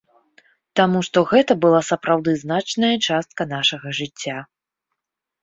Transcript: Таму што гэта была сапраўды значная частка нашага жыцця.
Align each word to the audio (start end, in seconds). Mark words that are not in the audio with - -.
Таму 0.79 1.01
што 1.07 1.17
гэта 1.31 1.57
была 1.65 1.81
сапраўды 1.89 2.33
значная 2.45 2.91
частка 3.09 3.49
нашага 3.53 3.87
жыцця. 4.01 4.37